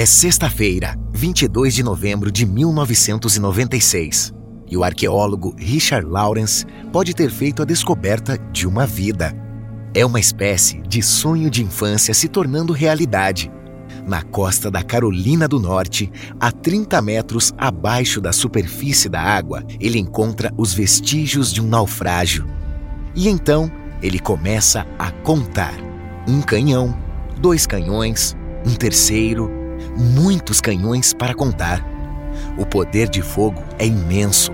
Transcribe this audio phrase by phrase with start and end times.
[0.00, 4.32] É sexta-feira, 22 de novembro de 1996,
[4.66, 9.36] e o arqueólogo Richard Lawrence pode ter feito a descoberta de uma vida.
[9.94, 13.52] É uma espécie de sonho de infância se tornando realidade.
[14.06, 16.10] Na costa da Carolina do Norte,
[16.40, 22.48] a 30 metros abaixo da superfície da água, ele encontra os vestígios de um naufrágio.
[23.14, 23.70] E então
[24.02, 25.74] ele começa a contar:
[26.26, 26.98] um canhão,
[27.38, 29.59] dois canhões, um terceiro,
[29.96, 31.84] muitos canhões para contar.
[32.56, 34.52] O poder de fogo é imenso.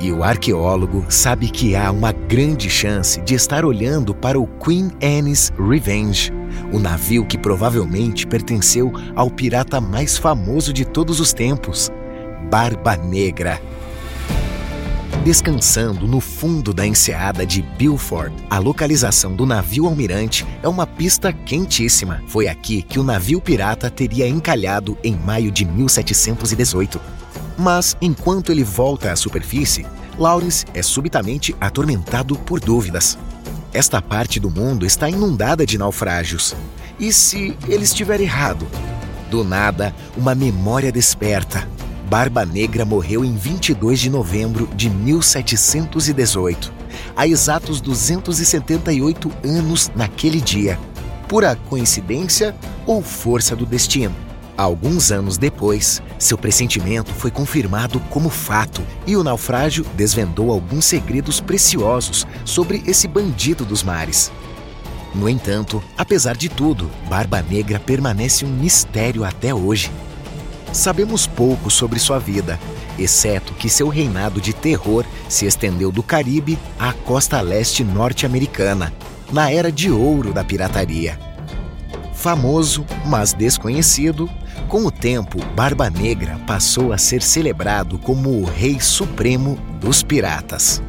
[0.00, 4.90] E o arqueólogo sabe que há uma grande chance de estar olhando para o Queen
[5.02, 6.32] Anne's Revenge,
[6.72, 11.90] o navio que provavelmente pertenceu ao pirata mais famoso de todos os tempos,
[12.50, 13.60] Barba Negra.
[15.24, 21.32] Descansando no fundo da enseada de Beaufort, a localização do navio almirante é uma pista
[21.32, 22.22] quentíssima.
[22.28, 27.00] Foi aqui que o navio pirata teria encalhado em maio de 1718.
[27.56, 29.86] Mas, enquanto ele volta à superfície,
[30.18, 33.16] Lawrence é subitamente atormentado por dúvidas.
[33.72, 36.54] Esta parte do mundo está inundada de naufrágios.
[37.00, 38.66] E se ele estiver errado?
[39.30, 41.66] Do nada, uma memória desperta.
[42.14, 46.72] Barba Negra morreu em 22 de novembro de 1718,
[47.16, 50.78] há exatos 278 anos naquele dia.
[51.26, 52.54] Pura coincidência
[52.86, 54.14] ou força do destino?
[54.56, 61.40] Alguns anos depois, seu pressentimento foi confirmado como fato e o naufrágio desvendou alguns segredos
[61.40, 64.30] preciosos sobre esse bandido dos mares.
[65.12, 69.90] No entanto, apesar de tudo, Barba Negra permanece um mistério até hoje.
[70.74, 72.58] Sabemos pouco sobre sua vida,
[72.98, 78.92] exceto que seu reinado de terror se estendeu do Caribe à costa leste norte-americana,
[79.32, 81.16] na era de ouro da pirataria.
[82.12, 84.28] Famoso, mas desconhecido,
[84.68, 90.82] com o tempo, Barba Negra passou a ser celebrado como o Rei Supremo dos Piratas.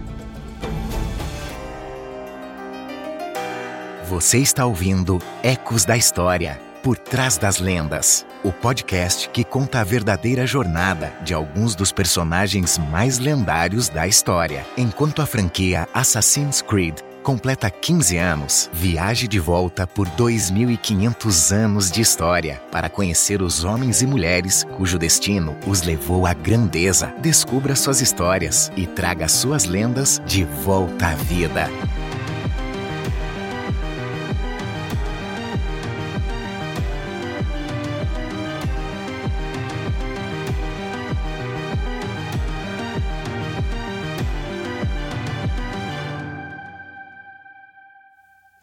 [4.09, 9.83] Você está ouvindo Ecos da História Por Trás das Lendas o podcast que conta a
[9.83, 14.63] verdadeira jornada de alguns dos personagens mais lendários da história.
[14.77, 22.01] Enquanto a franquia Assassin's Creed completa 15 anos, viaje de volta por 2.500 anos de
[22.01, 27.11] história para conhecer os homens e mulheres cujo destino os levou à grandeza.
[27.19, 31.67] Descubra suas histórias e traga suas lendas de volta à vida.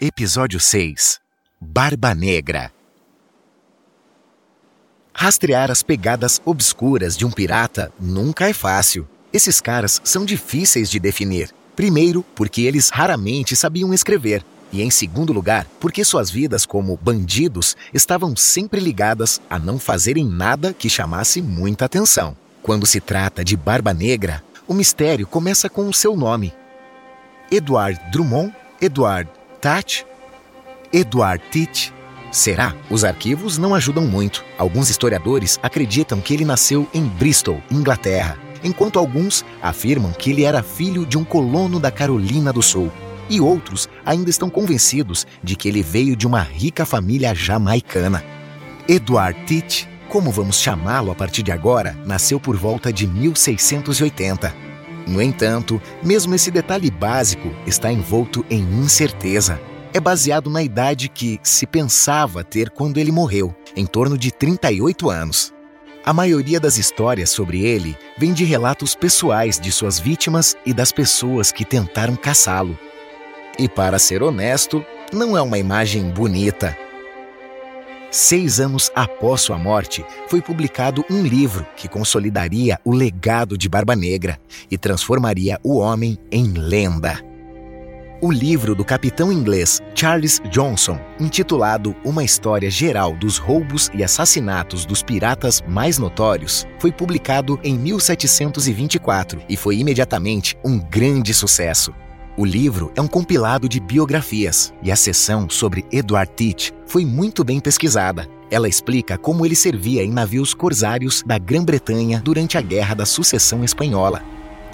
[0.04, 1.20] Episódio 6
[1.60, 2.72] Barba Negra
[5.14, 9.08] Rastrear as pegadas obscuras de um pirata nunca é fácil.
[9.32, 11.54] Esses caras são difíceis de definir.
[11.76, 17.76] Primeiro, porque eles raramente sabiam escrever, e em segundo lugar, porque suas vidas como bandidos
[17.94, 22.36] estavam sempre ligadas a não fazerem nada que chamasse muita atenção.
[22.60, 26.52] Quando se trata de Barba Negra, o mistério começa com o seu nome.
[27.52, 28.52] Edward Drummond
[28.82, 29.30] Edward
[29.62, 30.04] Tat?
[30.92, 31.94] Edward Tit?
[32.32, 32.74] Será?
[32.90, 34.44] Os arquivos não ajudam muito.
[34.58, 40.64] Alguns historiadores acreditam que ele nasceu em Bristol, Inglaterra, enquanto alguns afirmam que ele era
[40.64, 42.90] filho de um colono da Carolina do Sul.
[43.30, 48.24] E outros ainda estão convencidos de que ele veio de uma rica família jamaicana.
[48.88, 54.72] Edward Tit, como vamos chamá-lo a partir de agora, nasceu por volta de 1680
[55.07, 59.60] no entanto, mesmo esse detalhe básico está envolto em incerteza.
[59.93, 65.10] É baseado na idade que se pensava ter quando ele morreu, em torno de 38
[65.10, 65.53] anos.
[66.04, 70.91] A maioria das histórias sobre ele vem de relatos pessoais de suas vítimas e das
[70.91, 72.77] pessoas que tentaram caçá-lo.
[73.59, 76.77] E para ser honesto, não é uma imagem bonita.
[78.12, 83.97] Seis anos após sua morte, foi publicado um livro que consolidaria o legado de Barba
[83.97, 84.38] Negra
[84.70, 87.18] e transformaria o homem em lenda.
[88.20, 94.84] O livro do capitão inglês Charles Johnson, intitulado Uma História Geral dos Roubos e Assassinatos
[94.84, 101.94] dos Piratas Mais Notórios, foi publicado em 1724 e foi imediatamente um grande sucesso.
[102.34, 107.44] O livro é um compilado de biografias e a seção sobre Edward Teach foi muito
[107.44, 108.26] bem pesquisada.
[108.50, 113.62] Ela explica como ele servia em navios corsários da Grã-Bretanha durante a Guerra da Sucessão
[113.62, 114.22] Espanhola,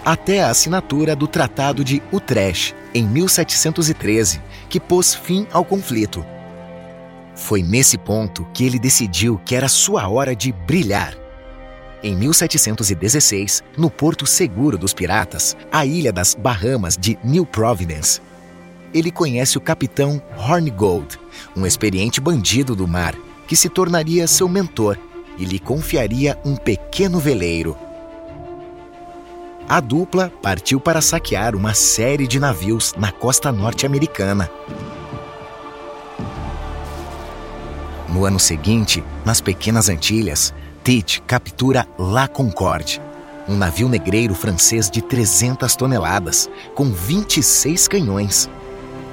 [0.05, 6.25] até a assinatura do Tratado de Utrecht, em 1713, que pôs fim ao conflito.
[7.35, 11.28] Foi nesse ponto que ele decidiu que era sua hora de brilhar
[12.03, 18.21] em 1716, no porto seguro dos piratas, a ilha das Bahamas de New Providence,
[18.93, 21.19] ele conhece o capitão Hornigold,
[21.57, 23.15] um experiente bandido do mar,
[23.47, 24.99] que se tornaria seu mentor
[25.37, 27.77] e lhe confiaria um pequeno veleiro.
[29.69, 34.51] A dupla partiu para saquear uma série de navios na costa norte-americana.
[38.09, 40.55] No ano seguinte, nas Pequenas Antilhas,
[40.89, 42.99] Tate captura La Concorde,
[43.47, 48.49] um navio negreiro francês de 300 toneladas, com 26 canhões.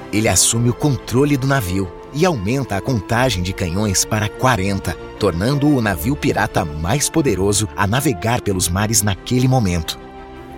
[0.10, 5.76] Ele assume o controle do navio e aumenta a contagem de canhões para 40, tornando-o
[5.76, 10.00] o navio pirata mais poderoso a navegar pelos mares naquele momento.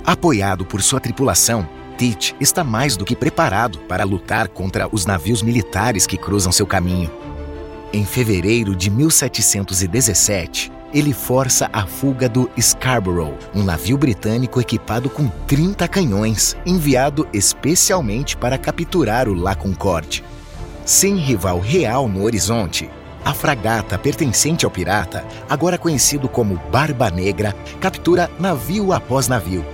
[0.05, 1.67] Apoiado por sua tripulação,
[1.97, 6.67] Tite está mais do que preparado para lutar contra os navios militares que cruzam seu
[6.67, 7.09] caminho.
[7.91, 15.27] Em fevereiro de 1717, ele força a fuga do Scarborough, um navio britânico equipado com
[15.27, 20.23] 30 canhões, enviado especialmente para capturar o La Concorde.
[20.85, 22.89] Sem rival real no horizonte,
[23.25, 29.65] a fragata pertencente ao pirata, agora conhecido como Barba Negra, captura navio após navio.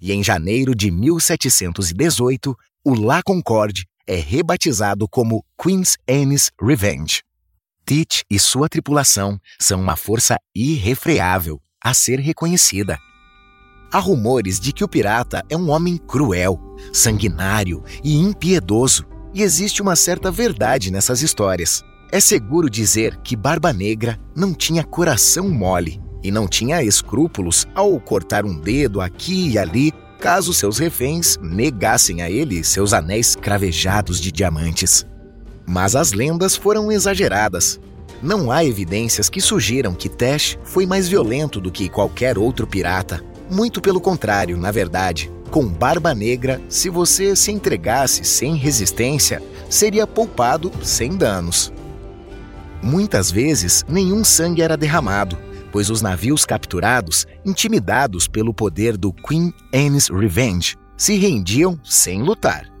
[0.00, 7.22] E em janeiro de 1718, o La Concorde é rebatizado como Queen's Anne's Revenge.
[7.84, 12.98] Teach e sua tripulação são uma força irrefreável a ser reconhecida.
[13.92, 16.58] Há rumores de que o pirata é um homem cruel,
[16.92, 21.82] sanguinário e impiedoso, e existe uma certa verdade nessas histórias.
[22.10, 28.00] É seguro dizer que Barba Negra não tinha coração mole e não tinha escrúpulos ao
[28.00, 29.92] cortar um dedo aqui e ali
[30.24, 35.04] caso seus reféns negassem a ele seus anéis cravejados de diamantes.
[35.66, 37.78] Mas as lendas foram exageradas.
[38.22, 43.22] Não há evidências que sugiram que Tesh foi mais violento do que qualquer outro pirata.
[43.50, 45.30] Muito pelo contrário, na verdade.
[45.50, 51.70] Com Barba Negra, se você se entregasse sem resistência, seria poupado sem danos.
[52.82, 55.36] Muitas vezes, nenhum sangue era derramado,
[55.74, 62.72] pois os navios capturados, intimidados pelo poder do Queen Anne's Revenge, se rendiam sem lutar.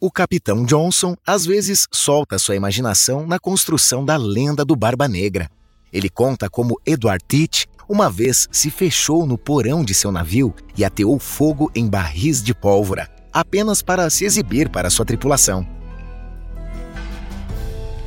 [0.00, 5.50] O capitão Johnson às vezes solta sua imaginação na construção da lenda do Barba Negra.
[5.92, 10.84] Ele conta como Edward Teach uma vez se fechou no porão de seu navio e
[10.84, 15.66] ateou fogo em barris de pólvora, apenas para se exibir para sua tripulação.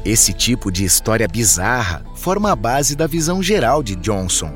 [0.09, 4.51] Esse tipo de história bizarra forma a base da visão geral de Johnson,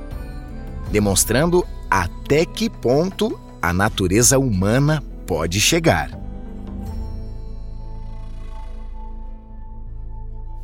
[0.92, 6.10] demonstrando até que ponto a natureza humana pode chegar.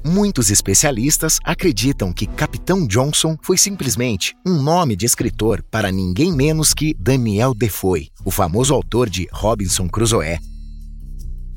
[0.04, 6.74] Muitos especialistas acreditam que Capitão Johnson foi simplesmente um nome de escritor para ninguém menos
[6.74, 10.40] que Daniel Defoe, o famoso autor de Robinson Crusoe,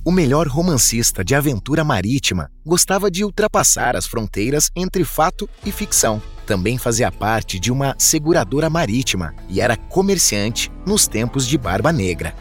[0.04, 6.20] o melhor romancista de aventura marítima, gostava de ultrapassar as fronteiras entre fato e ficção.
[6.44, 12.34] Também fazia parte de uma seguradora marítima e era comerciante nos tempos de Barba Negra.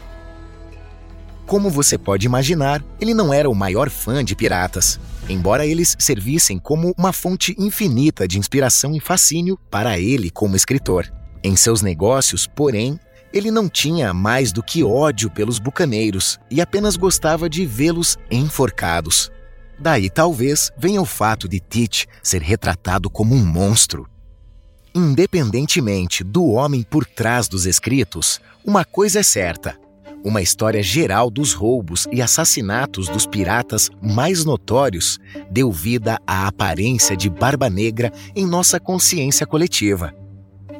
[1.46, 6.58] Como você pode imaginar, ele não era o maior fã de piratas, embora eles servissem
[6.58, 11.12] como uma fonte infinita de inspiração e fascínio para ele como escritor.
[11.44, 12.98] Em seus negócios, porém,
[13.32, 19.30] ele não tinha mais do que ódio pelos bucaneiros e apenas gostava de vê-los enforcados.
[19.78, 24.06] Daí talvez venha o fato de Tite ser retratado como um monstro.
[24.94, 29.76] Independentemente do homem por trás dos escritos, uma coisa é certa:
[30.24, 35.18] uma história geral dos roubos e assassinatos dos piratas mais notórios
[35.50, 40.14] deu vida à aparência de Barba Negra em nossa consciência coletiva.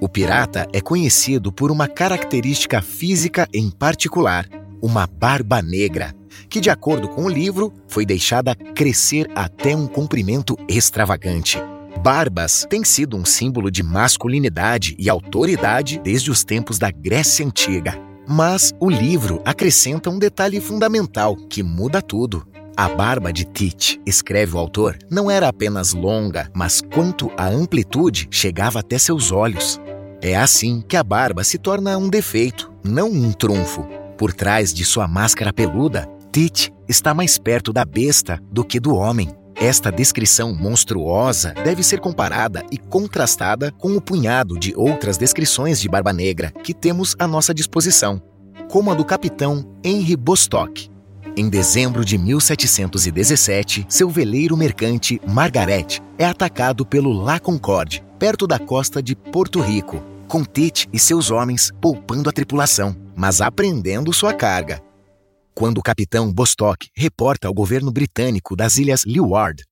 [0.03, 4.49] O pirata é conhecido por uma característica física em particular,
[4.83, 6.13] uma barba negra,
[6.51, 11.57] que, de acordo com o livro, foi deixada crescer até um comprimento extravagante.
[12.03, 17.97] Barbas têm sido um símbolo de masculinidade e autoridade desde os tempos da Grécia Antiga.
[18.27, 22.45] Mas o livro acrescenta um detalhe fundamental que muda tudo.
[22.77, 28.27] A barba de Tite, escreve o autor, não era apenas longa, mas quanto à amplitude
[28.33, 29.81] chegava até seus olhos.
[30.25, 33.85] É assim que a barba se torna um defeito, não um trunfo.
[34.17, 38.95] Por trás de sua máscara peluda, Tite está mais perto da besta do que do
[38.95, 39.35] homem.
[39.57, 45.89] Esta descrição monstruosa deve ser comparada e contrastada com o punhado de outras descrições de
[45.89, 48.23] Barba Negra que temos à nossa disposição,
[48.71, 50.89] como a do capitão Henry Bostock.
[51.37, 58.59] Em dezembro de 1717, seu veleiro mercante Margaret é atacado pelo La Concorde, perto da
[58.59, 64.33] costa de Porto Rico, com Tite e seus homens poupando a tripulação, mas apreendendo sua
[64.33, 64.83] carga
[65.55, 69.63] quando o capitão Bostock reporta ao governo britânico das Ilhas Leeward.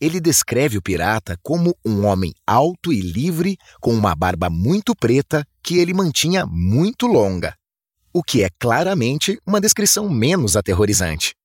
[0.00, 5.46] Ele descreve o pirata como um homem alto e livre, com uma barba muito preta
[5.62, 7.54] que ele mantinha muito longa,
[8.12, 11.36] o que é claramente uma descrição menos aterrorizante.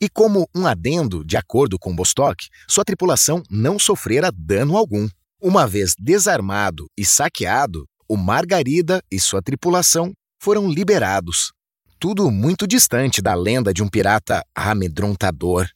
[0.00, 5.06] E como um adendo, de acordo com Bostock, sua tripulação não sofrera dano algum.
[5.42, 11.52] Uma vez desarmado e saqueado, o Margarida e sua tripulação foram liberados,
[11.98, 15.66] tudo muito distante da lenda de um pirata amedrontador.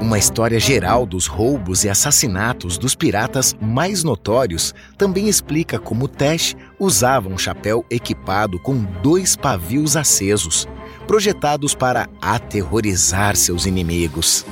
[0.00, 6.56] Uma história geral dos roubos e assassinatos dos piratas mais notórios também explica como Tesh
[6.78, 10.66] usava um chapéu equipado com dois pavios acesos,
[11.06, 14.44] projetados para aterrorizar seus inimigos.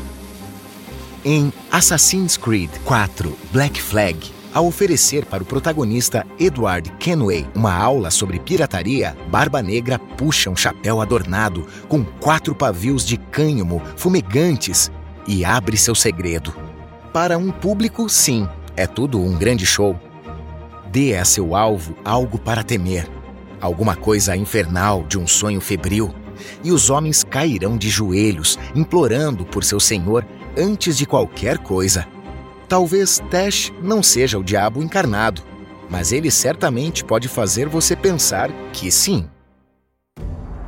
[1.25, 8.11] Em Assassin's Creed 4 Black Flag, ao oferecer para o protagonista Edward Kenway uma aula
[8.11, 14.91] sobre pirataria, Barba Negra puxa um chapéu adornado com quatro pavios de cânhamo fumegantes
[15.27, 16.55] e abre seu segredo.
[17.13, 19.99] Para um público, sim, é tudo um grande show.
[20.91, 23.09] Dê a seu alvo algo para temer,
[23.61, 26.13] alguma coisa infernal de um sonho febril,
[26.65, 30.27] e os homens cairão de joelhos, implorando por seu senhor
[30.57, 32.07] antes de qualquer coisa.
[32.71, 35.43] Talvez Tesh não seja o diabo encarnado,
[35.91, 39.29] mas ele certamente pode fazer você pensar que sim.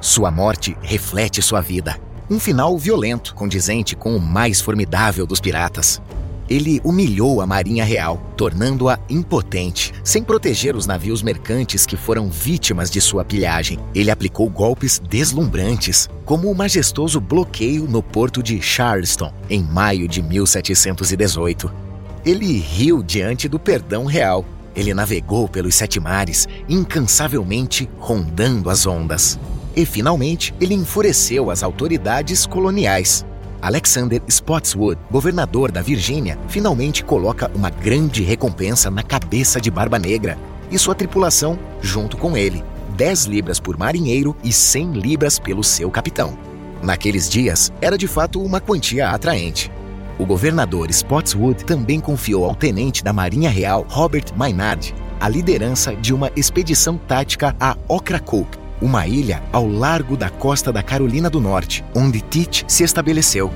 [0.00, 1.96] Sua morte reflete sua vida.
[2.28, 6.02] Um final violento, condizente com o mais formidável dos piratas.
[6.50, 12.90] Ele humilhou a Marinha Real, tornando-a impotente, sem proteger os navios mercantes que foram vítimas
[12.90, 13.78] de sua pilhagem.
[13.94, 20.20] Ele aplicou golpes deslumbrantes, como o majestoso bloqueio no porto de Charleston, em maio de
[20.20, 21.81] 1718.
[22.24, 24.44] Ele riu diante do perdão real.
[24.76, 29.38] Ele navegou pelos sete mares, incansavelmente rondando as ondas.
[29.74, 33.26] E finalmente, ele enfureceu as autoridades coloniais.
[33.60, 40.38] Alexander Spotswood, governador da Virgínia, finalmente coloca uma grande recompensa na cabeça de Barba Negra
[40.70, 42.62] e sua tripulação junto com ele.
[42.96, 46.38] 10 libras por marinheiro e 100 libras pelo seu capitão.
[46.82, 49.70] Naqueles dias, era de fato uma quantia atraente.
[50.18, 56.12] O governador Spotswood também confiou ao tenente da Marinha Real Robert Maynard a liderança de
[56.12, 61.84] uma expedição tática a Ocracoke, uma ilha ao largo da costa da Carolina do Norte,
[61.94, 63.52] onde Tite se estabeleceu.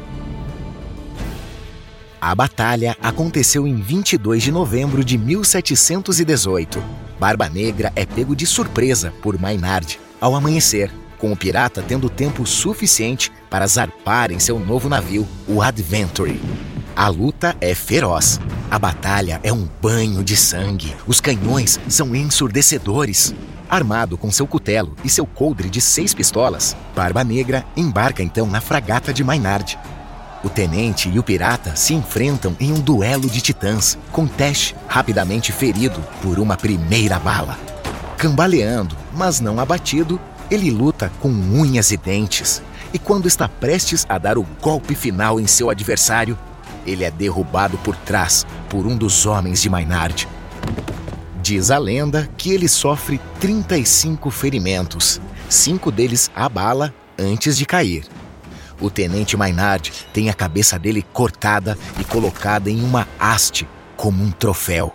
[2.20, 6.82] A batalha aconteceu em 22 de novembro de 1718.
[7.20, 12.46] Barba Negra é pego de surpresa por Maynard ao amanhecer com o pirata tendo tempo
[12.46, 16.38] suficiente para zarpar em seu novo navio, o Adventure.
[16.94, 18.38] A luta é feroz.
[18.70, 20.94] A batalha é um banho de sangue.
[21.06, 23.34] Os canhões são ensurdecedores.
[23.66, 28.60] Armado com seu cutelo e seu coldre de seis pistolas, Barba Negra embarca então na
[28.60, 29.78] fragata de Maynard.
[30.44, 35.50] O tenente e o pirata se enfrentam em um duelo de titãs, com Tesh rapidamente
[35.50, 37.58] ferido por uma primeira bala.
[38.18, 40.20] Cambaleando, mas não abatido,
[40.50, 42.60] ele luta com unhas e dentes,
[42.96, 46.38] e quando está prestes a dar o golpe final em seu adversário,
[46.86, 50.26] ele é derrubado por trás por um dos homens de Maynard.
[51.42, 58.06] Diz a lenda que ele sofre 35 ferimentos, cinco deles a bala antes de cair.
[58.80, 64.30] O tenente Maynard tem a cabeça dele cortada e colocada em uma haste como um
[64.30, 64.94] troféu.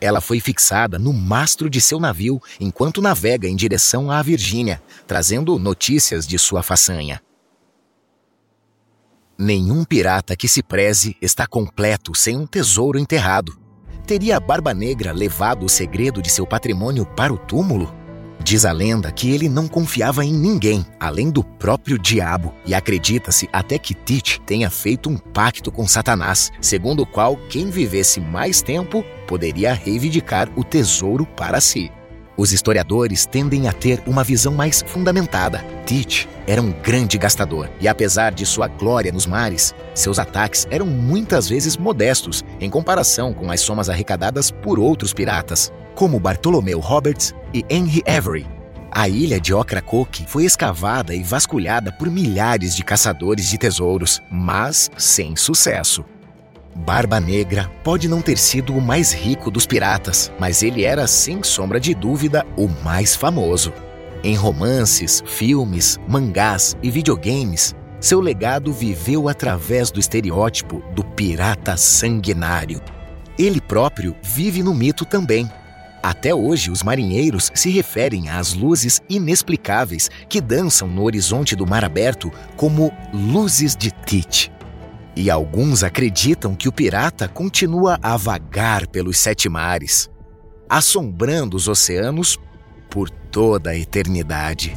[0.00, 5.58] Ela foi fixada no mastro de seu navio enquanto navega em direção à Virgínia, trazendo
[5.58, 7.20] notícias de sua façanha.
[9.36, 13.58] Nenhum pirata que se preze está completo sem um tesouro enterrado.
[14.06, 17.97] Teria a Barba Negra levado o segredo de seu patrimônio para o túmulo?
[18.40, 23.48] Diz a lenda que ele não confiava em ninguém, além do próprio diabo, e acredita-se
[23.52, 28.62] até que Tite tenha feito um pacto com Satanás, segundo o qual quem vivesse mais
[28.62, 31.90] tempo poderia reivindicar o tesouro para si.
[32.38, 35.64] Os historiadores tendem a ter uma visão mais fundamentada.
[35.84, 40.86] Tite era um grande gastador e, apesar de sua glória nos mares, seus ataques eram
[40.86, 47.34] muitas vezes modestos em comparação com as somas arrecadadas por outros piratas, como Bartolomeu Roberts
[47.52, 48.46] e Henry Avery.
[48.88, 54.92] A ilha de Ocracoke foi escavada e vasculhada por milhares de caçadores de tesouros, mas
[54.96, 56.04] sem sucesso.
[56.72, 61.42] Barba Negra pode não ter sido o mais rico dos piratas, mas ele era, sem
[61.42, 63.72] sombra de dúvida, o mais famoso.
[64.22, 72.80] Em romances, filmes, mangás e videogames, seu legado viveu através do estereótipo do pirata sanguinário.
[73.36, 75.50] Ele próprio vive no mito também.
[76.08, 81.84] Até hoje, os marinheiros se referem às luzes inexplicáveis que dançam no horizonte do mar
[81.84, 84.50] aberto como luzes de Tite.
[85.14, 90.08] E alguns acreditam que o pirata continua a vagar pelos sete mares,
[90.66, 92.38] assombrando os oceanos
[92.88, 94.74] por toda a eternidade.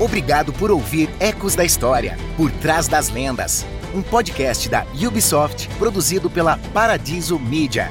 [0.00, 6.28] Obrigado por ouvir Ecos da História, por trás das lendas um podcast da Ubisoft produzido
[6.28, 7.90] pela Paradiso Media.